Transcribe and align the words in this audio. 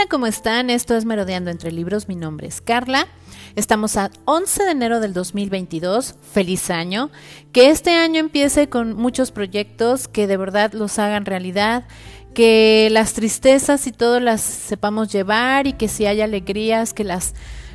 Hola, 0.00 0.08
¿cómo 0.08 0.26
están? 0.26 0.70
Esto 0.70 0.96
es 0.96 1.04
Merodeando 1.04 1.50
entre 1.50 1.70
Libros. 1.72 2.08
Mi 2.08 2.16
nombre 2.16 2.46
es 2.46 2.62
Carla. 2.62 3.06
Estamos 3.54 3.98
a 3.98 4.10
11 4.24 4.64
de 4.64 4.70
enero 4.70 4.98
del 4.98 5.12
2022. 5.12 6.14
Feliz 6.22 6.70
año. 6.70 7.10
Que 7.52 7.68
este 7.68 7.90
año 7.90 8.18
empiece 8.18 8.70
con 8.70 8.96
muchos 8.96 9.30
proyectos 9.30 10.08
que 10.08 10.26
de 10.26 10.38
verdad 10.38 10.72
los 10.72 10.98
hagan 10.98 11.26
realidad. 11.26 11.86
Que 12.32 12.88
las 12.90 13.12
tristezas 13.12 13.86
y 13.86 13.92
todo 13.92 14.20
las 14.20 14.40
sepamos 14.40 15.12
llevar 15.12 15.66
y 15.66 15.74
que 15.74 15.88
si 15.88 16.06
hay 16.06 16.22
alegrías, 16.22 16.94
que 16.94 17.04
las 17.04 17.34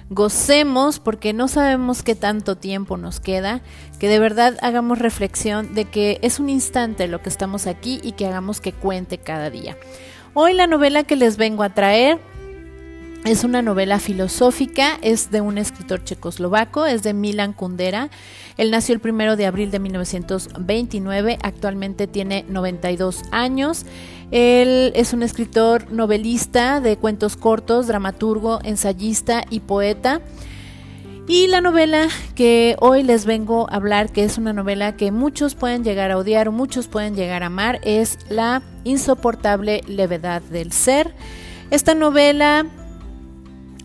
gocemos 0.10 1.00
porque 1.00 1.32
no 1.32 1.48
sabemos 1.48 2.02
qué 2.02 2.16
tanto 2.16 2.56
tiempo 2.56 2.98
nos 2.98 3.20
queda, 3.20 3.62
que 4.00 4.08
de 4.08 4.20
verdad 4.20 4.58
hagamos 4.62 4.98
reflexión 5.00 5.76
de 5.76 5.86
que 5.86 6.20
es 6.24 6.40
un 6.40 6.50
instante 6.50 7.08
lo 7.08 7.22
que 7.22 7.30
estamos 7.30 7.68
aquí 7.68 8.00
y 8.04 8.14
que 8.14 8.26
hagamos 8.26 8.62
que 8.62 8.72
cuente 8.72 9.20
cada 9.20 9.52
día. 9.52 9.78
Hoy 10.38 10.54
la 10.54 10.68
novela 10.68 11.06
que 11.06 11.16
les 11.16 11.38
vengo 11.38 11.64
a 11.64 11.70
traer 11.70 12.20
es 13.24 13.46
una 13.46 13.62
novela 13.62 14.00
filosófica, 14.00 15.00
es 15.02 15.32
de 15.32 15.40
un 15.40 15.58
escritor 15.58 16.04
checoslovaco, 16.04 16.86
es 16.86 17.04
de 17.04 17.14
Milan 17.14 17.54
Kundera. 17.54 18.10
Él 18.58 18.70
nació 18.70 18.94
el 18.96 19.00
primero 19.00 19.38
de 19.38 19.46
abril 19.46 19.72
de 19.72 19.80
1929, 19.80 21.40
actualmente 21.42 22.08
tiene 22.08 22.44
92 22.50 23.22
años. 23.32 23.86
Él 24.32 24.92
es 24.94 25.14
un 25.14 25.24
escritor 25.24 25.90
novelista 25.90 26.82
de 26.82 26.98
cuentos 26.98 27.38
cortos, 27.38 27.88
dramaturgo, 27.88 28.60
ensayista 28.66 29.46
y 29.50 29.62
poeta. 29.62 30.20
Y 31.28 31.48
la 31.48 31.60
novela 31.60 32.08
que 32.36 32.76
hoy 32.80 33.02
les 33.02 33.26
vengo 33.26 33.68
a 33.72 33.78
hablar, 33.78 34.12
que 34.12 34.24
es 34.24 34.38
una 34.38 34.54
novela 34.54 34.96
que 34.96 35.12
muchos 35.12 35.56
pueden 35.56 35.84
llegar 35.84 36.12
a 36.12 36.18
odiar 36.20 36.48
o 36.48 36.52
muchos 36.52 36.88
pueden 36.88 37.16
llegar 37.16 37.42
a 37.42 37.48
amar, 37.48 37.80
es 37.84 38.20
La 38.30 38.62
insoportable 38.84 39.82
levedad 39.88 40.44
del 40.44 40.72
ser. 40.72 41.16
Esta 41.72 41.96
novela 41.96 42.68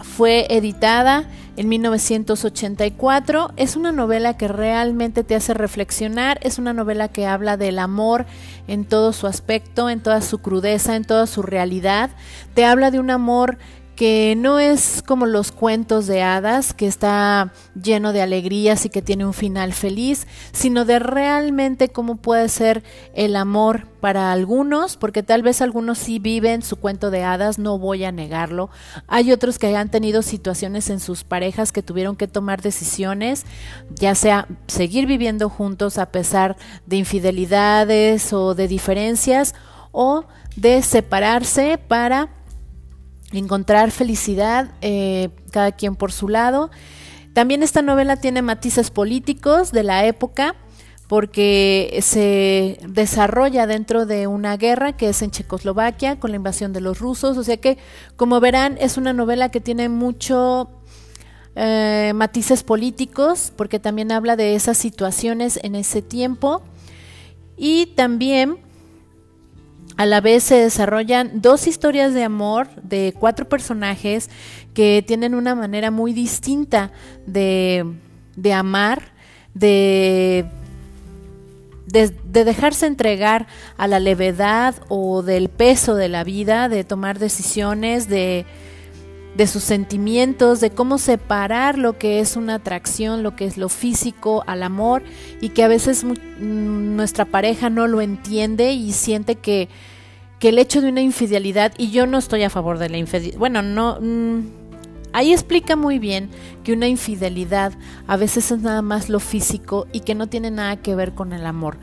fue 0.02 0.46
editada 0.50 1.30
en 1.56 1.70
1984. 1.70 3.52
Es 3.56 3.74
una 3.74 3.90
novela 3.90 4.36
que 4.36 4.46
realmente 4.46 5.24
te 5.24 5.34
hace 5.34 5.54
reflexionar, 5.54 6.38
es 6.42 6.58
una 6.58 6.74
novela 6.74 7.08
que 7.08 7.26
habla 7.26 7.56
del 7.56 7.78
amor 7.78 8.26
en 8.68 8.84
todo 8.84 9.14
su 9.14 9.26
aspecto, 9.26 9.88
en 9.88 10.02
toda 10.02 10.20
su 10.20 10.40
crudeza, 10.40 10.94
en 10.94 11.04
toda 11.04 11.26
su 11.26 11.40
realidad. 11.40 12.10
Te 12.52 12.66
habla 12.66 12.90
de 12.90 13.00
un 13.00 13.10
amor 13.10 13.56
que 14.00 14.34
no 14.34 14.58
es 14.58 15.02
como 15.06 15.26
los 15.26 15.52
cuentos 15.52 16.06
de 16.06 16.22
hadas, 16.22 16.72
que 16.72 16.86
está 16.86 17.52
lleno 17.74 18.14
de 18.14 18.22
alegrías 18.22 18.86
y 18.86 18.88
que 18.88 19.02
tiene 19.02 19.26
un 19.26 19.34
final 19.34 19.74
feliz, 19.74 20.26
sino 20.52 20.86
de 20.86 20.98
realmente 20.98 21.90
cómo 21.90 22.16
puede 22.16 22.48
ser 22.48 22.82
el 23.12 23.36
amor 23.36 23.88
para 24.00 24.32
algunos, 24.32 24.96
porque 24.96 25.22
tal 25.22 25.42
vez 25.42 25.60
algunos 25.60 25.98
sí 25.98 26.18
viven 26.18 26.62
su 26.62 26.76
cuento 26.76 27.10
de 27.10 27.24
hadas, 27.24 27.58
no 27.58 27.76
voy 27.76 28.04
a 28.04 28.10
negarlo. 28.10 28.70
Hay 29.06 29.32
otros 29.32 29.58
que 29.58 29.76
han 29.76 29.90
tenido 29.90 30.22
situaciones 30.22 30.88
en 30.88 30.98
sus 30.98 31.22
parejas 31.22 31.70
que 31.70 31.82
tuvieron 31.82 32.16
que 32.16 32.26
tomar 32.26 32.62
decisiones, 32.62 33.44
ya 33.90 34.14
sea 34.14 34.48
seguir 34.66 35.04
viviendo 35.04 35.50
juntos 35.50 35.98
a 35.98 36.10
pesar 36.10 36.56
de 36.86 36.96
infidelidades 36.96 38.32
o 38.32 38.54
de 38.54 38.66
diferencias, 38.66 39.54
o 39.92 40.24
de 40.56 40.80
separarse 40.80 41.76
para 41.76 42.39
encontrar 43.32 43.90
felicidad, 43.90 44.72
eh, 44.80 45.30
cada 45.50 45.72
quien 45.72 45.96
por 45.96 46.12
su 46.12 46.28
lado. 46.28 46.70
También 47.32 47.62
esta 47.62 47.82
novela 47.82 48.16
tiene 48.16 48.42
matices 48.42 48.90
políticos 48.90 49.72
de 49.72 49.84
la 49.84 50.04
época 50.04 50.56
porque 51.06 51.98
se 52.02 52.78
desarrolla 52.88 53.66
dentro 53.66 54.06
de 54.06 54.28
una 54.28 54.56
guerra 54.56 54.96
que 54.96 55.08
es 55.08 55.22
en 55.22 55.32
Checoslovaquia 55.32 56.20
con 56.20 56.30
la 56.30 56.36
invasión 56.36 56.72
de 56.72 56.80
los 56.80 57.00
rusos, 57.00 57.36
o 57.36 57.42
sea 57.42 57.56
que 57.56 57.78
como 58.16 58.38
verán 58.38 58.76
es 58.80 58.96
una 58.96 59.12
novela 59.12 59.48
que 59.48 59.60
tiene 59.60 59.88
mucho 59.88 60.70
eh, 61.56 62.12
matices 62.14 62.62
políticos 62.62 63.52
porque 63.56 63.80
también 63.80 64.12
habla 64.12 64.36
de 64.36 64.54
esas 64.54 64.78
situaciones 64.78 65.58
en 65.64 65.74
ese 65.74 66.00
tiempo 66.00 66.62
y 67.56 67.86
también 67.96 68.58
a 69.96 70.06
la 70.06 70.20
vez 70.20 70.44
se 70.44 70.56
desarrollan 70.56 71.40
dos 71.40 71.66
historias 71.66 72.14
de 72.14 72.24
amor 72.24 72.68
de 72.82 73.14
cuatro 73.18 73.48
personajes 73.48 74.30
que 74.74 75.04
tienen 75.06 75.34
una 75.34 75.54
manera 75.54 75.90
muy 75.90 76.12
distinta 76.12 76.92
de, 77.26 77.84
amar, 78.54 79.12
de, 79.54 80.46
de, 81.86 82.44
dejarse 82.44 82.86
entregar 82.86 83.46
a 83.76 83.86
la 83.88 84.00
levedad 84.00 84.74
o 84.88 85.22
del 85.22 85.48
peso 85.48 85.94
de 85.94 86.08
la 86.08 86.24
vida, 86.24 86.68
de 86.68 86.84
tomar 86.84 87.18
decisiones, 87.18 88.08
de, 88.08 88.46
de 89.34 89.46
sus 89.46 89.62
sentimientos, 89.62 90.60
de 90.60 90.70
cómo 90.70 90.98
separar 90.98 91.78
lo 91.78 91.98
que 91.98 92.20
es 92.20 92.36
una 92.36 92.56
atracción, 92.56 93.22
lo 93.22 93.36
que 93.36 93.44
es 93.44 93.56
lo 93.56 93.68
físico 93.68 94.42
al 94.46 94.62
amor 94.62 95.02
y 95.40 95.50
que 95.50 95.62
a 95.62 95.68
veces 95.68 96.04
nuestra 96.40 97.24
pareja 97.24 97.70
no 97.70 97.86
lo 97.86 98.00
entiende 98.00 98.72
y 98.72 98.92
siente 98.92 99.36
que, 99.36 99.68
que 100.38 100.48
el 100.48 100.58
hecho 100.58 100.80
de 100.80 100.88
una 100.88 101.00
infidelidad, 101.00 101.72
y 101.78 101.90
yo 101.90 102.06
no 102.06 102.18
estoy 102.18 102.42
a 102.42 102.50
favor 102.50 102.78
de 102.78 102.88
la 102.88 102.98
infidelidad, 102.98 103.38
bueno, 103.38 103.62
no... 103.62 103.98
Mm, 104.00 104.60
ahí 105.12 105.32
explica 105.32 105.74
muy 105.74 105.98
bien 105.98 106.30
que 106.62 106.72
una 106.72 106.86
infidelidad 106.86 107.72
a 108.06 108.16
veces 108.16 108.50
es 108.50 108.60
nada 108.60 108.82
más 108.82 109.08
lo 109.08 109.18
físico 109.20 109.86
y 109.92 110.00
que 110.00 110.14
no 110.14 110.28
tiene 110.28 110.50
nada 110.50 110.76
que 110.76 110.94
ver 110.94 111.14
con 111.14 111.32
el 111.32 111.46
amor. 111.46 111.78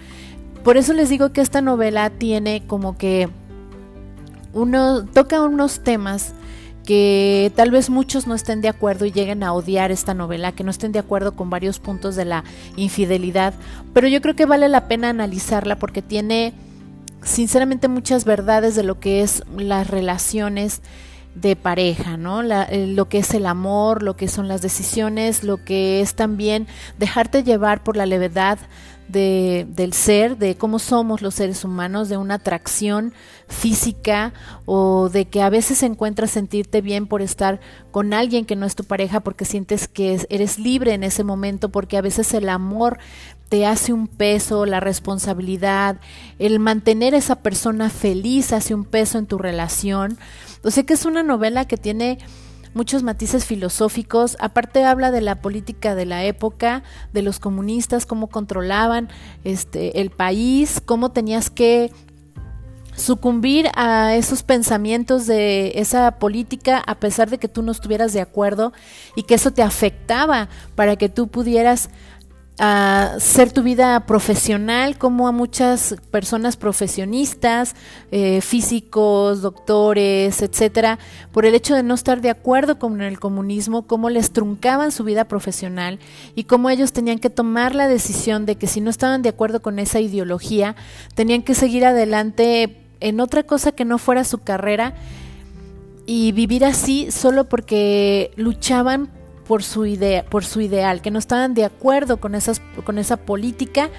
Por 0.64 0.78
eso 0.78 0.94
les 0.94 1.10
digo 1.10 1.32
que 1.32 1.42
esta 1.42 1.62
novela 1.62 2.10
tiene 2.10 2.64
como 2.68 2.98
que 2.98 3.30
uno 4.54 5.06
toca 5.06 5.42
unos 5.42 5.82
temas 5.82 6.34
que 6.88 7.52
tal 7.54 7.70
vez 7.70 7.90
muchos 7.90 8.28
no 8.28 8.34
estén 8.34 8.62
de 8.62 8.70
acuerdo 8.70 9.06
y 9.06 9.12
lleguen 9.12 9.44
a 9.44 9.52
odiar 9.52 9.92
esta 9.92 10.14
novela, 10.14 10.54
que 10.54 10.64
no 10.64 10.72
estén 10.72 10.94
de 10.94 11.00
acuerdo 11.00 11.36
con 11.36 11.50
varios 11.50 11.80
puntos 11.80 12.16
de 12.16 12.24
la 12.24 12.46
infidelidad, 12.78 13.54
pero 13.94 14.08
yo 14.08 14.22
creo 14.22 14.38
que 14.38 14.46
vale 14.46 14.70
la 14.70 14.88
pena 14.88 15.10
analizarla 15.10 15.76
porque 15.76 16.02
tiene 16.02 16.54
sinceramente 17.24 17.90
muchas 17.90 18.24
verdades 18.24 18.74
de 18.76 18.84
lo 18.84 19.02
que 19.02 19.22
es 19.22 19.44
las 19.58 19.90
relaciones 19.90 20.82
de 21.42 21.56
pareja, 21.56 22.18
¿no? 22.18 22.42
Eh, 22.42 22.88
lo 22.88 23.10
que 23.10 23.20
es 23.20 23.34
el 23.34 23.46
amor, 23.46 24.02
lo 24.02 24.16
que 24.16 24.28
son 24.28 24.48
las 24.48 24.62
decisiones, 24.62 25.44
lo 25.44 25.64
que 25.64 26.02
es 26.02 26.16
también 26.16 26.68
dejarte 26.98 27.44
llevar 27.44 27.84
por 27.84 27.96
la 27.96 28.06
levedad 28.06 28.58
de, 29.08 29.66
del 29.70 29.94
ser, 29.94 30.38
de 30.38 30.56
cómo 30.56 30.80
somos 30.80 31.22
los 31.22 31.36
seres 31.36 31.64
humanos, 31.64 32.10
de 32.10 32.18
una 32.18 32.36
atracción 32.36 33.14
física 33.48 34.34
o 34.66 35.10
de 35.10 35.26
que 35.26 35.42
a 35.42 35.50
veces 35.50 35.84
encuentras 35.84 36.32
sentirte 36.32 36.82
bien 36.82 37.08
por 37.08 37.22
estar 37.22 37.62
con 37.92 38.14
alguien 38.14 38.46
que 38.46 38.56
no 38.56 38.66
es 38.66 38.76
tu 38.76 38.84
pareja 38.84 39.22
porque 39.22 39.46
sientes 39.46 39.88
que 39.88 40.20
eres 40.30 40.60
libre 40.60 40.94
en 40.94 41.04
ese 41.04 41.24
momento, 41.24 41.70
porque 41.70 41.98
a 41.98 42.02
veces 42.02 42.34
el 42.34 42.50
amor 42.50 42.98
te 43.50 43.66
hace 43.66 43.94
un 43.94 44.08
peso, 44.08 44.66
la 44.66 44.80
responsabilidad, 44.80 46.00
el 46.40 46.60
mantener 46.60 47.16
a 47.16 47.18
esa 47.18 47.38
persona 47.38 47.90
feliz 47.90 48.52
hace 48.54 48.76
un 48.76 48.86
peso 48.86 49.18
en 49.18 49.26
tu 49.26 49.38
relación. 49.38 50.18
O 50.64 50.72
sea 50.72 50.84
que 50.84 50.94
es 50.94 51.06
una 51.06 51.24
novela 51.24 51.66
que 51.66 51.78
tiene 51.78 52.20
muchos 52.74 53.04
matices 53.04 53.46
filosóficos. 53.46 54.38
Aparte 54.40 54.84
habla 54.84 55.12
de 55.12 55.22
la 55.22 55.36
política 55.36 55.96
de 55.96 56.06
la 56.06 56.24
época, 56.26 56.84
de 57.14 57.22
los 57.22 57.40
comunistas, 57.40 58.06
cómo 58.06 58.28
controlaban 58.28 59.10
este 59.44 60.02
el 60.02 60.12
país, 60.12 60.82
cómo 60.86 61.12
tenías 61.12 61.50
que 61.50 61.92
sucumbir 62.96 63.70
a 63.76 64.16
esos 64.16 64.42
pensamientos 64.42 65.28
de 65.28 65.74
esa 65.76 66.18
política 66.18 66.82
a 66.86 66.96
pesar 66.96 67.30
de 67.30 67.38
que 67.38 67.48
tú 67.48 67.62
no 67.62 67.72
estuvieras 67.72 68.12
de 68.12 68.22
acuerdo 68.22 68.74
y 69.16 69.24
que 69.24 69.36
eso 69.36 69.52
te 69.52 69.62
afectaba 69.62 70.50
para 70.76 70.96
que 70.96 71.08
tú 71.08 71.28
pudieras 71.28 71.90
a 72.60 73.16
ser 73.20 73.52
tu 73.52 73.62
vida 73.62 74.06
profesional, 74.08 74.98
como 74.98 75.28
a 75.28 75.32
muchas 75.32 75.96
personas 76.10 76.58
profesionistas, 76.58 77.76
eh, 78.12 78.42
físicos, 78.42 79.42
doctores, 79.42 80.42
etcétera, 80.42 80.98
por 81.32 81.46
el 81.46 81.54
hecho 81.54 81.76
de 81.76 81.84
no 81.84 81.94
estar 81.94 82.20
de 82.22 82.32
acuerdo 82.32 82.80
con 82.80 83.02
el 83.02 83.20
comunismo, 83.20 83.84
cómo 83.84 84.10
les 84.10 84.32
truncaban 84.32 84.92
su 84.92 85.04
vida 85.04 85.26
profesional 85.26 86.00
y 86.34 86.46
cómo 86.46 86.72
ellos 86.72 86.94
tenían 86.94 87.20
que 87.20 87.30
tomar 87.30 87.76
la 87.76 87.88
decisión 87.88 88.48
de 88.48 88.56
que 88.56 88.66
si 88.66 88.82
no 88.82 88.90
estaban 88.90 89.22
de 89.22 89.30
acuerdo 89.30 89.62
con 89.62 89.78
esa 89.78 90.00
ideología, 90.00 90.76
tenían 91.14 91.44
que 91.44 91.54
seguir 91.54 91.86
adelante 91.86 92.78
en 93.00 93.20
otra 93.20 93.44
cosa 93.44 93.72
que 93.72 93.86
no 93.86 94.00
fuera 94.00 94.24
su 94.24 94.40
carrera 94.40 94.96
y 96.08 96.32
vivir 96.32 96.66
así 96.66 97.12
solo 97.12 97.44
porque 97.44 98.32
luchaban 98.36 99.12
por 99.48 99.64
su 99.64 99.86
idea, 99.86 100.26
por 100.26 100.46
su 100.46 100.62
ideal, 100.62 101.02
que 101.02 101.12
no 101.12 101.20
estaban 101.20 101.54
de 101.54 101.66
acuerdo 101.66 102.18
con 102.18 102.36
esas, 102.36 102.62
con 102.84 102.98
esa 102.98 103.18
política. 103.18 103.90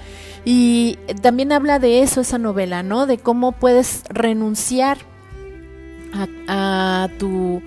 Y 0.45 0.97
también 1.21 1.51
habla 1.51 1.79
de 1.79 2.01
eso 2.01 2.21
esa 2.21 2.37
novela, 2.37 2.83
¿no? 2.83 3.05
De 3.05 3.17
cómo 3.17 3.51
puedes 3.51 4.03
renunciar 4.09 4.99
a, 6.47 7.09
tu 7.19 7.61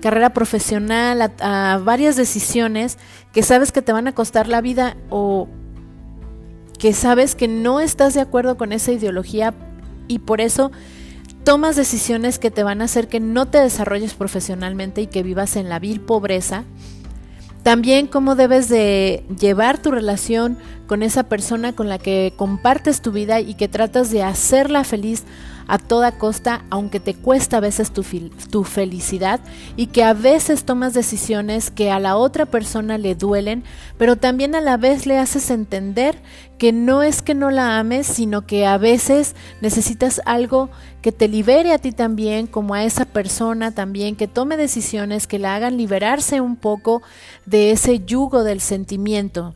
carrera 0.00 0.30
profesional, 0.30 1.22
a, 1.22 1.74
a, 1.74 1.78
varias 1.78 2.16
decisiones 2.16 2.98
que 3.32 3.42
sabes 3.42 3.72
que 3.72 3.82
te 3.82 3.92
van 3.92 4.06
a 4.06 4.14
costar 4.14 4.48
la 4.48 4.60
vida 4.60 4.96
o 5.10 5.48
que 6.78 6.92
sabes 6.92 7.34
que 7.34 7.48
no 7.48 7.80
estás 7.80 8.14
de 8.14 8.20
acuerdo 8.20 8.56
con 8.56 8.72
esa 8.72 8.92
ideología 8.92 9.54
y 10.06 10.20
por 10.20 10.40
eso 10.40 10.70
tomas 11.44 11.76
decisiones 11.76 12.38
que 12.38 12.50
te 12.50 12.62
van 12.62 12.82
a 12.82 12.84
hacer 12.84 13.08
que 13.08 13.20
no 13.20 13.46
te 13.46 13.58
desarrolles 13.58 14.14
profesionalmente 14.14 15.00
y 15.02 15.06
que 15.06 15.22
vivas 15.22 15.56
en 15.56 15.68
la 15.68 15.78
vil 15.78 16.00
pobreza. 16.00 16.64
También 17.68 18.06
cómo 18.06 18.34
debes 18.34 18.70
de 18.70 19.22
llevar 19.38 19.76
tu 19.76 19.90
relación 19.90 20.56
con 20.86 21.02
esa 21.02 21.24
persona 21.24 21.74
con 21.74 21.90
la 21.90 21.98
que 21.98 22.32
compartes 22.34 23.02
tu 23.02 23.12
vida 23.12 23.40
y 23.40 23.52
que 23.52 23.68
tratas 23.68 24.10
de 24.10 24.22
hacerla 24.22 24.84
feliz 24.84 25.24
a 25.68 25.78
toda 25.78 26.12
costa, 26.12 26.64
aunque 26.70 26.98
te 26.98 27.14
cuesta 27.14 27.58
a 27.58 27.60
veces 27.60 27.92
tu, 27.92 28.02
tu, 28.50 28.64
felicidad 28.64 29.38
y 29.76 29.88
que 29.88 30.02
a 30.02 30.14
veces 30.14 30.64
tomas 30.64 30.94
decisiones 30.94 31.70
que 31.70 31.90
a 31.90 32.00
la 32.00 32.16
otra 32.16 32.46
persona 32.46 32.96
le 32.96 33.14
duelen, 33.14 33.62
pero 33.98 34.16
también 34.16 34.54
a 34.54 34.62
la 34.62 34.78
vez 34.78 35.06
le 35.06 35.18
haces 35.18 35.50
entender 35.50 36.16
que 36.56 36.72
no 36.72 37.02
es 37.02 37.20
que 37.20 37.34
no 37.34 37.50
la 37.50 37.78
ames, 37.78 38.06
sino 38.06 38.46
que 38.46 38.66
a 38.66 38.78
veces 38.78 39.36
necesitas 39.60 40.22
algo 40.24 40.70
que 41.02 41.12
te 41.12 41.28
libere 41.28 41.72
a 41.72 41.78
ti 41.78 41.92
también, 41.92 42.46
como 42.46 42.74
a 42.74 42.84
esa 42.84 43.04
persona 43.04 43.72
también, 43.72 44.16
que 44.16 44.26
tome 44.26 44.56
decisiones 44.56 45.26
que 45.26 45.38
la 45.38 45.54
hagan 45.54 45.76
liberarse 45.76 46.40
un 46.40 46.56
poco 46.56 47.02
de 47.46 47.70
ese 47.70 48.00
yugo 48.00 48.42
del 48.42 48.60
sentimiento. 48.60 49.54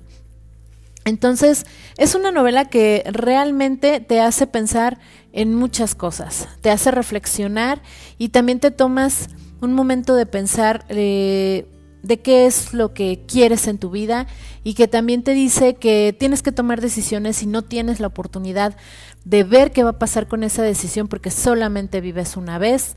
Entonces, 1.05 1.67
es 1.97 2.15
una 2.15 2.31
novela 2.31 2.67
que 2.67 3.03
realmente 3.11 4.01
te 4.01 4.21
hace 4.21 4.47
pensar 4.47 4.99
en 5.33 5.55
muchas 5.55 5.95
cosas, 5.95 6.49
te 6.61 6.71
hace 6.71 6.91
reflexionar 6.91 7.83
y 8.19 8.29
también 8.29 8.61
te 8.61 8.71
tomas 8.71 9.29
un 9.61 9.73
momento 9.73 10.15
de 10.15 10.27
pensar 10.27 10.85
eh, 10.89 11.67
de 12.03 12.21
qué 12.21 12.47
es 12.47 12.75
lo 12.75 12.93
que 12.95 13.25
quieres 13.27 13.67
en 13.69 13.79
tu 13.79 13.91
vida 13.91 14.27
y 14.65 14.75
que 14.75 14.89
también 14.89 15.23
te 15.23 15.33
dice 15.33 15.75
que 15.75 16.15
tienes 16.19 16.43
que 16.43 16.53
tomar 16.53 16.81
decisiones 16.81 17.43
y 17.43 17.47
no 17.47 17.63
tienes 17.63 18.01
la 18.01 18.09
oportunidad 18.09 18.77
de 19.25 19.45
ver 19.45 19.71
qué 19.71 19.85
va 19.85 19.91
a 19.91 19.99
pasar 19.99 20.29
con 20.29 20.43
esa 20.43 20.63
decisión 20.63 21.09
porque 21.09 21.31
solamente 21.31 22.01
vives 22.01 22.37
una 22.37 22.59
vez. 22.59 22.97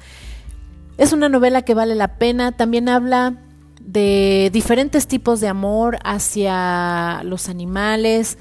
Es 0.98 1.14
una 1.14 1.30
novela 1.30 1.62
que 1.64 1.74
vale 1.74 1.96
la 1.96 2.18
pena, 2.18 2.52
también 2.54 2.90
habla 2.90 3.45
de 3.86 4.50
diferentes 4.52 5.08
tipos 5.08 5.40
de 5.40 5.48
amor 5.48 6.00
hacia 6.04 7.22
los 7.24 7.50
animales, 7.50 8.38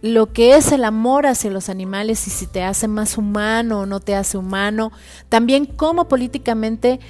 lo 0.00 0.32
que 0.32 0.56
es 0.56 0.72
el 0.72 0.84
amor 0.84 1.26
hacia 1.26 1.50
los 1.50 1.68
animales 1.68 2.26
y 2.26 2.30
si 2.30 2.46
te 2.46 2.62
hace 2.62 2.88
más 2.88 3.18
humano 3.18 3.80
o 3.80 3.86
no 3.86 4.00
te 4.00 4.14
hace 4.14 4.38
humano, 4.38 4.92
también 5.28 5.66
cómo 5.66 6.08
políticamente 6.08 7.00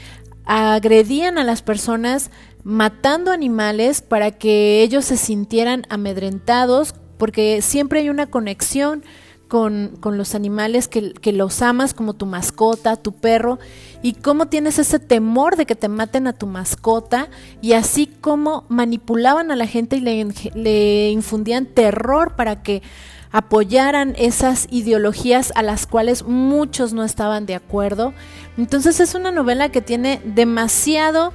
agredían 0.44 1.38
a 1.38 1.44
las 1.44 1.62
personas 1.62 2.30
matando 2.64 3.30
animales 3.30 4.00
para 4.00 4.32
que 4.32 4.82
ellos 4.82 5.04
se 5.04 5.16
sintieran 5.16 5.86
amedrentados, 5.88 6.94
porque 7.16 7.62
siempre 7.62 8.00
hay 8.00 8.10
una 8.10 8.26
conexión 8.26 9.04
con, 9.48 9.98
los 10.04 10.34
animales 10.34 10.88
que, 10.88 11.12
que, 11.12 11.32
los 11.32 11.62
amas 11.62 11.94
como 11.94 12.12
tu 12.12 12.26
mascota, 12.26 12.96
tu 12.96 13.12
perro, 13.12 13.58
y 14.02 14.12
cómo 14.12 14.46
tienes 14.46 14.78
ese 14.78 14.98
temor 14.98 15.56
de 15.56 15.66
que 15.66 15.74
te 15.74 15.88
maten 15.88 16.26
a 16.26 16.32
tu 16.32 16.46
mascota, 16.46 17.28
y 17.60 17.72
así 17.72 18.06
como 18.06 18.64
manipulaban 18.68 19.50
a 19.50 19.56
la 19.56 19.66
gente 19.66 19.96
y 19.96 20.00
le, 20.00 20.26
le 20.54 21.10
infundían 21.10 21.66
terror 21.66 22.36
para 22.36 22.62
que 22.62 22.82
apoyaran 23.30 24.14
esas 24.16 24.66
ideologías 24.70 25.52
a 25.54 25.62
las 25.62 25.86
cuales 25.86 26.24
muchos 26.24 26.92
no 26.92 27.04
estaban 27.04 27.46
de 27.46 27.54
acuerdo. 27.54 28.14
Entonces 28.56 29.00
es 29.00 29.14
una 29.14 29.30
novela 29.30 29.70
que 29.70 29.82
tiene 29.82 30.20
demasiado, 30.24 31.32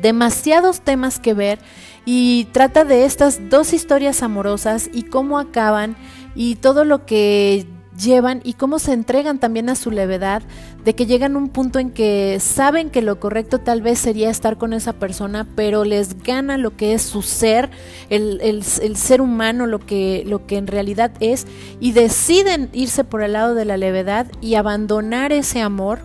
demasiados 0.00 0.80
temas 0.80 1.18
que 1.18 1.34
ver 1.34 1.58
y 2.06 2.46
trata 2.52 2.84
de 2.84 3.04
estas 3.04 3.50
dos 3.50 3.72
historias 3.72 4.22
amorosas 4.22 4.90
y 4.92 5.04
cómo 5.04 5.38
acaban 5.38 5.96
y 6.34 6.56
todo 6.56 6.84
lo 6.84 7.06
que 7.06 7.66
llevan 7.96 8.40
y 8.44 8.54
cómo 8.54 8.78
se 8.78 8.92
entregan 8.92 9.38
también 9.38 9.68
a 9.68 9.76
su 9.76 9.90
levedad, 9.90 10.42
de 10.84 10.94
que 10.94 11.06
llegan 11.06 11.34
a 11.34 11.38
un 11.38 11.48
punto 11.48 11.78
en 11.78 11.90
que 11.90 12.38
saben 12.40 12.90
que 12.90 13.02
lo 13.02 13.20
correcto 13.20 13.60
tal 13.60 13.82
vez 13.82 13.98
sería 13.98 14.30
estar 14.30 14.58
con 14.58 14.72
esa 14.72 14.94
persona, 14.94 15.46
pero 15.54 15.84
les 15.84 16.22
gana 16.22 16.58
lo 16.58 16.76
que 16.76 16.94
es 16.94 17.02
su 17.02 17.22
ser, 17.22 17.70
el, 18.10 18.40
el, 18.42 18.64
ser 18.96 19.20
humano, 19.20 19.66
lo 19.66 19.78
que, 19.78 20.24
lo 20.26 20.46
que 20.46 20.56
en 20.56 20.66
realidad 20.66 21.12
es, 21.20 21.46
y 21.80 21.92
deciden 21.92 22.68
irse 22.72 23.04
por 23.04 23.22
el 23.22 23.34
lado 23.34 23.54
de 23.54 23.64
la 23.64 23.76
levedad 23.76 24.26
y 24.40 24.56
abandonar 24.56 25.32
ese 25.32 25.60
amor, 25.60 26.00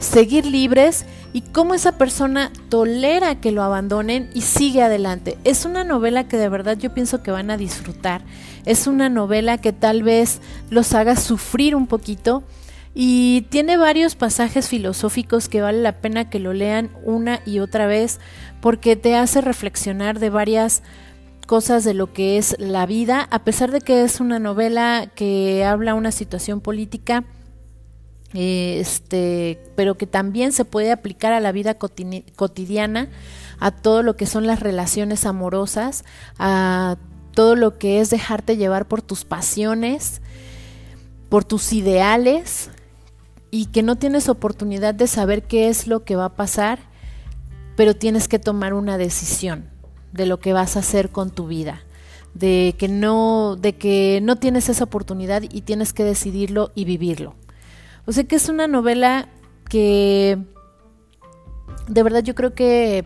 seguir 0.00 0.44
libres 0.44 1.06
y 1.32 1.40
cómo 1.40 1.74
esa 1.74 1.98
persona 1.98 2.52
tolera 2.68 3.40
que 3.40 3.50
lo 3.50 3.62
abandonen 3.62 4.30
y 4.34 4.42
sigue 4.42 4.82
adelante. 4.82 5.36
Es 5.44 5.64
una 5.64 5.82
novela 5.82 6.28
que 6.28 6.36
de 6.36 6.48
verdad 6.48 6.78
yo 6.78 6.94
pienso 6.94 7.22
que 7.22 7.32
van 7.32 7.50
a 7.50 7.56
disfrutar 7.56 8.22
es 8.64 8.86
una 8.86 9.08
novela 9.08 9.58
que 9.58 9.72
tal 9.72 10.02
vez 10.02 10.40
los 10.70 10.94
haga 10.94 11.16
sufrir 11.16 11.76
un 11.76 11.86
poquito 11.86 12.42
y 12.94 13.42
tiene 13.50 13.76
varios 13.76 14.14
pasajes 14.14 14.68
filosóficos 14.68 15.48
que 15.48 15.60
vale 15.60 15.82
la 15.82 16.00
pena 16.00 16.30
que 16.30 16.38
lo 16.38 16.52
lean 16.52 16.90
una 17.02 17.40
y 17.44 17.58
otra 17.58 17.86
vez 17.86 18.20
porque 18.60 18.94
te 18.94 19.16
hace 19.16 19.40
reflexionar 19.40 20.20
de 20.20 20.30
varias 20.30 20.82
cosas 21.46 21.84
de 21.84 21.94
lo 21.94 22.12
que 22.12 22.38
es 22.38 22.56
la 22.58 22.86
vida, 22.86 23.28
a 23.30 23.44
pesar 23.44 23.70
de 23.70 23.80
que 23.80 24.02
es 24.02 24.20
una 24.20 24.38
novela 24.38 25.10
que 25.14 25.64
habla 25.64 25.94
una 25.94 26.12
situación 26.12 26.60
política, 26.60 27.24
este, 28.32 29.60
pero 29.76 29.96
que 29.96 30.06
también 30.06 30.52
se 30.52 30.64
puede 30.64 30.90
aplicar 30.90 31.32
a 31.32 31.40
la 31.40 31.52
vida 31.52 31.74
cotidiana, 31.74 33.08
a 33.60 33.70
todo 33.70 34.02
lo 34.02 34.16
que 34.16 34.26
son 34.26 34.46
las 34.46 34.60
relaciones 34.60 35.26
amorosas, 35.26 36.04
a 36.38 36.96
todo 37.34 37.56
lo 37.56 37.78
que 37.78 38.00
es 38.00 38.10
dejarte 38.10 38.56
llevar 38.56 38.86
por 38.86 39.02
tus 39.02 39.24
pasiones, 39.24 40.22
por 41.28 41.44
tus 41.44 41.72
ideales 41.72 42.70
y 43.50 43.66
que 43.66 43.82
no 43.82 43.96
tienes 43.96 44.28
oportunidad 44.28 44.94
de 44.94 45.06
saber 45.06 45.42
qué 45.42 45.68
es 45.68 45.86
lo 45.86 46.04
que 46.04 46.16
va 46.16 46.26
a 46.26 46.34
pasar, 46.36 46.78
pero 47.76 47.94
tienes 47.94 48.28
que 48.28 48.38
tomar 48.38 48.74
una 48.74 48.98
decisión 48.98 49.68
de 50.12 50.26
lo 50.26 50.38
que 50.38 50.52
vas 50.52 50.76
a 50.76 50.80
hacer 50.80 51.10
con 51.10 51.30
tu 51.30 51.46
vida, 51.46 51.82
de 52.34 52.74
que 52.78 52.88
no 52.88 53.56
de 53.56 53.76
que 53.76 54.20
no 54.22 54.36
tienes 54.36 54.68
esa 54.68 54.84
oportunidad 54.84 55.42
y 55.42 55.62
tienes 55.62 55.92
que 55.92 56.04
decidirlo 56.04 56.72
y 56.74 56.84
vivirlo. 56.84 57.34
O 58.06 58.12
sea 58.12 58.24
que 58.24 58.36
es 58.36 58.48
una 58.48 58.66
novela 58.66 59.28
que 59.68 60.38
de 61.88 62.02
verdad 62.02 62.22
yo 62.22 62.34
creo 62.34 62.54
que 62.54 63.04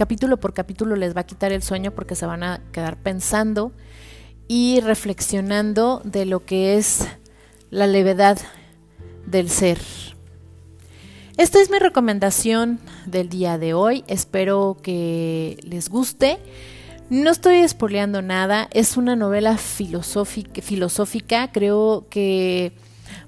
capítulo 0.00 0.38
por 0.38 0.54
capítulo 0.54 0.96
les 0.96 1.14
va 1.14 1.20
a 1.20 1.26
quitar 1.26 1.52
el 1.52 1.62
sueño 1.62 1.90
porque 1.90 2.14
se 2.14 2.24
van 2.24 2.42
a 2.42 2.62
quedar 2.72 2.96
pensando 2.96 3.70
y 4.48 4.80
reflexionando 4.80 6.00
de 6.04 6.24
lo 6.24 6.42
que 6.42 6.78
es 6.78 7.06
la 7.68 7.86
levedad 7.86 8.38
del 9.26 9.50
ser. 9.50 9.76
Esta 11.36 11.60
es 11.60 11.68
mi 11.68 11.78
recomendación 11.78 12.80
del 13.04 13.28
día 13.28 13.58
de 13.58 13.74
hoy. 13.74 14.02
Espero 14.06 14.78
que 14.82 15.58
les 15.64 15.90
guste. 15.90 16.38
No 17.10 17.28
estoy 17.28 17.56
espoleando 17.56 18.22
nada. 18.22 18.70
Es 18.72 18.96
una 18.96 19.16
novela 19.16 19.58
filosófica, 19.58 20.62
filosófica. 20.62 21.52
Creo 21.52 22.06
que 22.08 22.72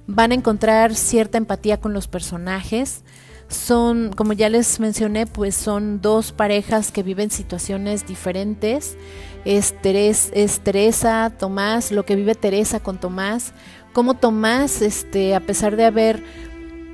van 0.07 0.33
a 0.33 0.37
encontrar 0.37 0.95
cierta 0.95 1.37
empatía 1.37 1.81
con 1.81 1.93
los 1.93 2.09
personajes 2.09 3.05
son, 3.53 4.13
como 4.13 4.33
ya 4.33 4.49
les 4.49 4.81
mencioné, 4.81 5.27
pues 5.27 5.55
son 5.55 6.01
dos 6.01 6.33
parejas 6.33 6.91
que 6.91 7.03
viven 7.03 7.31
situaciones 7.31 8.07
diferentes. 8.07 8.97
Es, 9.45 9.75
es 10.33 10.61
Teresa, 10.61 11.33
Tomás, 11.39 11.93
lo 11.93 12.05
que 12.05 12.17
vive 12.17 12.35
Teresa 12.35 12.81
con 12.81 12.99
Tomás, 12.99 13.53
como 13.93 14.15
Tomás, 14.15 14.83
este, 14.83 15.35
a 15.35 15.41
pesar 15.41 15.77
de 15.77 15.85
haber 15.85 16.23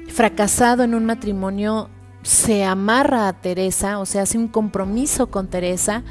fracasado 0.08 0.82
en 0.82 0.94
un 0.94 1.04
matrimonio, 1.04 1.90
se 2.22 2.64
amarra 2.64 3.28
a 3.28 3.32
Teresa, 3.34 3.98
o 3.98 4.06
sea, 4.06 4.22
hace 4.22 4.38
un 4.38 4.48
compromiso 4.48 5.30
con 5.30 5.48
Teresa, 5.48 6.02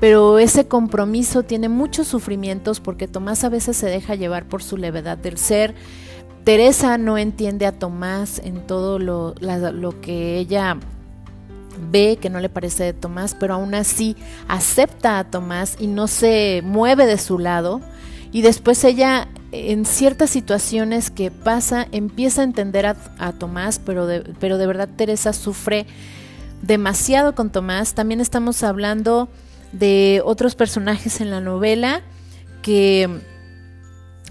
pero 0.00 0.38
ese 0.38 0.66
compromiso 0.66 1.42
tiene 1.42 1.68
muchos 1.68 2.08
sufrimientos 2.08 2.80
porque 2.80 3.06
Tomás 3.06 3.44
a 3.44 3.48
veces 3.48 3.76
se 3.76 3.86
deja 3.86 4.14
llevar 4.14 4.48
por 4.48 4.62
su 4.62 4.76
levedad 4.76 5.18
del 5.18 5.38
ser, 5.38 5.74
Teresa 6.44 6.98
no 6.98 7.18
entiende 7.18 7.66
a 7.66 7.72
Tomás 7.72 8.40
en 8.44 8.66
todo 8.66 8.98
lo, 8.98 9.34
lo 9.40 10.00
que 10.00 10.38
ella 10.38 10.76
ve 11.90 12.18
que 12.20 12.30
no 12.30 12.40
le 12.40 12.48
parece 12.48 12.84
de 12.84 12.92
Tomás, 12.92 13.36
pero 13.38 13.54
aún 13.54 13.74
así 13.74 14.16
acepta 14.48 15.18
a 15.18 15.24
Tomás 15.24 15.76
y 15.78 15.86
no 15.86 16.08
se 16.08 16.62
mueve 16.64 17.06
de 17.06 17.18
su 17.18 17.38
lado. 17.38 17.80
Y 18.32 18.42
después 18.42 18.82
ella, 18.84 19.28
en 19.52 19.84
ciertas 19.84 20.30
situaciones 20.30 21.10
que 21.10 21.30
pasa, 21.30 21.86
empieza 21.92 22.40
a 22.40 22.44
entender 22.44 22.86
a, 22.86 23.32
Tomás, 23.38 23.78
pero 23.78 24.06
de, 24.06 24.20
pero 24.40 24.58
de 24.58 24.66
verdad 24.66 24.88
Teresa 24.96 25.32
sufre 25.32 25.86
demasiado 26.62 27.34
con 27.34 27.50
Tomás. 27.50 27.94
También 27.94 28.20
estamos 28.20 28.62
hablando 28.62 29.28
de 29.72 30.22
otros 30.24 30.54
personajes 30.54 31.20
en 31.20 31.30
la 31.30 31.40
novela 31.40 32.02
que 32.62 33.08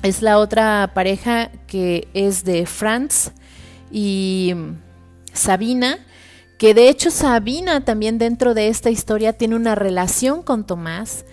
es 0.03 0.21
la 0.21 0.39
otra 0.39 0.91
pareja 0.93 1.51
que 1.67 2.07
es 2.13 2.43
de 2.43 2.65
Franz 2.65 3.31
y 3.91 4.53
Sabina, 5.33 5.99
que 6.57 6.73
de 6.73 6.89
hecho 6.89 7.11
Sabina 7.11 7.85
también 7.85 8.17
dentro 8.17 8.53
de 8.53 8.67
esta 8.67 8.89
historia 8.89 9.33
tiene 9.33 9.55
una 9.55 9.75
relación 9.75 10.41
con 10.43 10.65
Tomás 10.65 11.25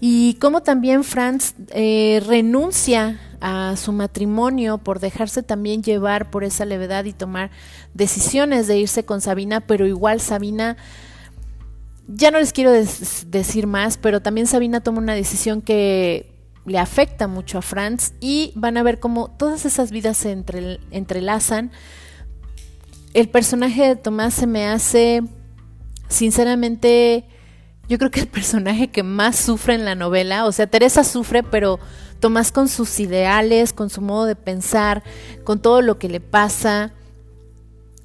y 0.00 0.34
cómo 0.34 0.62
también 0.62 1.04
Franz 1.04 1.54
eh, 1.70 2.22
renuncia 2.26 3.20
a 3.40 3.76
su 3.76 3.92
matrimonio 3.92 4.78
por 4.78 5.00
dejarse 5.00 5.42
también 5.42 5.82
llevar 5.82 6.30
por 6.30 6.44
esa 6.44 6.64
levedad 6.64 7.04
y 7.04 7.12
tomar 7.12 7.50
decisiones 7.94 8.66
de 8.66 8.78
irse 8.78 9.04
con 9.04 9.20
Sabina, 9.20 9.60
pero 9.60 9.86
igual 9.86 10.20
Sabina, 10.20 10.76
ya 12.08 12.30
no 12.30 12.38
les 12.38 12.52
quiero 12.52 12.72
decir 12.72 13.66
más, 13.66 13.96
pero 13.96 14.20
también 14.22 14.46
Sabina 14.46 14.80
toma 14.80 14.98
una 14.98 15.14
decisión 15.14 15.62
que 15.62 16.37
le 16.68 16.78
afecta 16.78 17.26
mucho 17.26 17.58
a 17.58 17.62
Franz 17.62 18.12
y 18.20 18.52
van 18.54 18.76
a 18.76 18.82
ver 18.82 19.00
cómo 19.00 19.30
todas 19.30 19.64
esas 19.64 19.90
vidas 19.90 20.16
se 20.18 20.32
entrelazan. 20.90 21.72
El 23.14 23.28
personaje 23.28 23.88
de 23.88 23.96
Tomás 23.96 24.34
se 24.34 24.46
me 24.46 24.66
hace, 24.66 25.22
sinceramente, 26.08 27.24
yo 27.88 27.98
creo 27.98 28.10
que 28.10 28.20
el 28.20 28.28
personaje 28.28 28.88
que 28.88 29.02
más 29.02 29.36
sufre 29.36 29.74
en 29.74 29.84
la 29.84 29.94
novela, 29.94 30.44
o 30.44 30.52
sea, 30.52 30.66
Teresa 30.66 31.04
sufre, 31.04 31.42
pero 31.42 31.80
Tomás 32.20 32.52
con 32.52 32.68
sus 32.68 32.98
ideales, 33.00 33.72
con 33.72 33.90
su 33.90 34.00
modo 34.00 34.26
de 34.26 34.36
pensar, 34.36 35.02
con 35.44 35.60
todo 35.60 35.82
lo 35.82 35.98
que 35.98 36.08
le 36.08 36.20
pasa. 36.20 36.92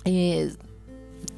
Eh, 0.05 0.53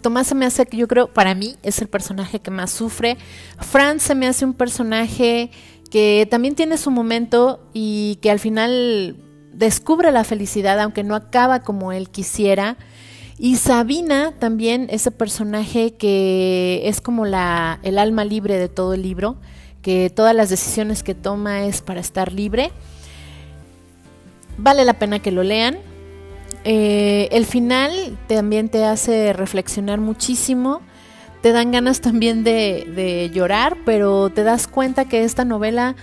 Tomás 0.01 0.27
se 0.27 0.35
me 0.35 0.45
hace, 0.45 0.67
yo 0.71 0.87
creo, 0.87 1.07
para 1.07 1.33
mí 1.33 1.55
es 1.63 1.81
el 1.81 1.87
personaje 1.87 2.39
que 2.39 2.51
más 2.51 2.71
sufre. 2.71 3.17
Franz 3.59 4.03
se 4.03 4.13
me 4.13 4.27
hace 4.27 4.45
un 4.45 4.53
personaje 4.53 5.49
que 5.95 6.27
también 6.29 6.55
tiene 6.55 6.77
su 6.77 6.91
momento 6.91 7.61
y 7.71 8.19
que 8.21 8.29
al 8.29 8.39
final 8.39 9.15
descubre 9.53 10.11
la 10.11 10.25
felicidad, 10.25 10.77
aunque 10.81 11.05
no 11.05 11.15
acaba 11.15 11.61
como 11.61 11.93
él 11.93 12.09
quisiera. 12.09 12.75
Y 13.37 13.55
Sabina 13.55 14.33
también, 14.37 14.87
ese 14.91 15.11
personaje 15.11 15.93
que 15.93 16.81
es 16.83 16.99
como 16.99 17.23
la, 17.23 17.79
el 17.81 17.97
alma 17.97 18.25
libre 18.25 18.57
de 18.57 18.67
todo 18.67 18.93
el 18.93 19.03
libro, 19.03 19.37
que 19.81 20.09
todas 20.13 20.35
las 20.35 20.49
decisiones 20.49 21.01
que 21.01 21.15
toma 21.15 21.63
es 21.63 21.81
para 21.81 22.01
estar 22.01 22.33
libre. 22.33 22.73
Vale 24.57 24.83
la 24.83 24.95
pena 24.99 25.19
que 25.19 25.31
lo 25.31 25.43
lean. 25.43 25.77
Eh, 26.65 27.29
el 27.31 27.45
final 27.45 28.17
también 28.27 28.67
te 28.67 28.83
hace 28.83 29.31
reflexionar 29.31 30.01
muchísimo. 30.01 30.81
Te 31.45 31.51
dan 31.51 31.71
ganas 31.71 32.01
también 32.01 32.43
de, 32.43 33.29
llorar, 33.31 33.77
pero 33.85 34.31
te 34.31 34.43
das 34.43 34.67
cuenta 34.67 35.05
que 35.05 35.23
esta 35.23 35.45
novela 35.45 35.95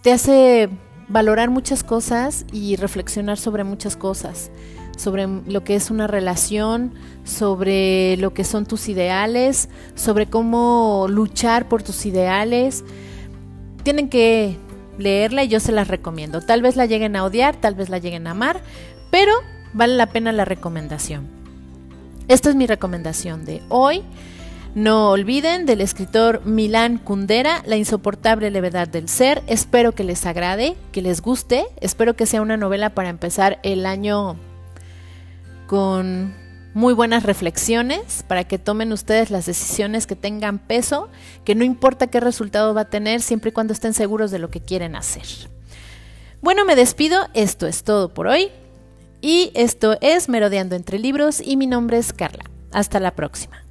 te 0.00 0.10
hace 0.10 0.70
valorar 1.06 1.50
muchas 1.50 1.84
cosas 1.84 2.46
y 2.50 2.76
reflexionar 2.76 3.36
sobre 3.36 3.64
muchas 3.64 3.94
cosas 3.94 4.50
sobre 4.96 5.26
lo 5.26 5.64
que 5.64 5.74
es 5.74 5.90
una 5.90 6.06
relación, 6.06 6.94
sobre 7.24 8.16
lo 8.16 8.32
que 8.32 8.42
son 8.42 8.64
tus 8.64 8.88
ideales, 8.88 9.68
sobre 9.94 10.28
cómo 10.28 11.04
luchar 11.10 11.68
por 11.68 11.82
tus 11.82 12.06
ideales. 12.06 12.84
Tienen 13.82 14.08
que 14.08 14.56
leerla 14.96 15.44
y 15.44 15.48
yo 15.48 15.60
se 15.60 15.72
las 15.72 15.88
recomiendo. 15.88 16.40
Tal 16.40 16.62
vez 16.62 16.74
la 16.74 16.86
lleguen 16.86 17.16
a 17.16 17.24
odiar, 17.24 17.54
tal 17.56 17.74
vez 17.74 17.90
la 17.90 17.98
lleguen 17.98 18.28
a 18.28 18.30
amar, 18.30 18.62
pero 19.10 19.34
vale 19.74 19.94
la 19.94 20.06
pena 20.06 20.32
la 20.32 20.46
recomendación. 20.46 21.37
Esta 22.28 22.50
es 22.50 22.56
mi 22.56 22.66
recomendación 22.66 23.46
de 23.46 23.62
hoy. 23.70 24.02
No 24.74 25.10
olviden 25.10 25.64
del 25.64 25.80
escritor 25.80 26.44
Milán 26.44 26.98
Kundera, 26.98 27.62
La 27.64 27.76
insoportable 27.76 28.50
levedad 28.50 28.86
del 28.86 29.08
ser. 29.08 29.42
Espero 29.46 29.92
que 29.92 30.04
les 30.04 30.26
agrade, 30.26 30.76
que 30.92 31.00
les 31.00 31.22
guste. 31.22 31.64
Espero 31.80 32.16
que 32.16 32.26
sea 32.26 32.42
una 32.42 32.58
novela 32.58 32.90
para 32.90 33.08
empezar 33.08 33.58
el 33.62 33.86
año 33.86 34.36
con 35.66 36.34
muy 36.74 36.92
buenas 36.92 37.22
reflexiones 37.22 38.22
para 38.28 38.44
que 38.44 38.58
tomen 38.58 38.92
ustedes 38.92 39.30
las 39.30 39.46
decisiones 39.46 40.06
que 40.06 40.14
tengan 40.14 40.58
peso, 40.58 41.08
que 41.44 41.54
no 41.54 41.64
importa 41.64 42.08
qué 42.08 42.20
resultado 42.20 42.74
va 42.74 42.82
a 42.82 42.90
tener, 42.90 43.22
siempre 43.22 43.50
y 43.50 43.52
cuando 43.52 43.72
estén 43.72 43.94
seguros 43.94 44.30
de 44.30 44.38
lo 44.38 44.50
que 44.50 44.60
quieren 44.60 44.96
hacer. 44.96 45.24
Bueno, 46.42 46.66
me 46.66 46.76
despido, 46.76 47.26
esto 47.32 47.66
es 47.66 47.84
todo 47.84 48.12
por 48.12 48.26
hoy 48.26 48.50
y 49.20 49.50
esto 49.54 49.96
es 50.00 50.28
Merodeando 50.28 50.76
entre 50.76 50.98
Libros 50.98 51.40
y 51.44 51.56
mi 51.56 51.66
nombre 51.66 51.98
es 51.98 52.12
Carla. 52.12 52.44
Hasta 52.72 53.00
la 53.00 53.14
próxima. 53.14 53.64